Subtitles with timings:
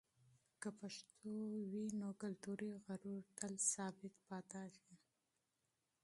[0.61, 1.31] که پښتو
[1.71, 4.95] وي، نو کلتوري غرور تل ثابت پاتېږي.